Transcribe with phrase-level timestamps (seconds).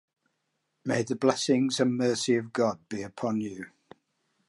[0.83, 3.67] May the blessings and mercy of God be upon you.